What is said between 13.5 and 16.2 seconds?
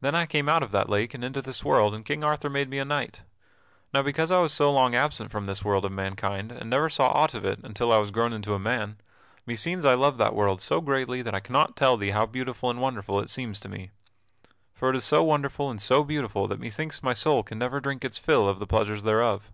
to me. For it is so wonderful and so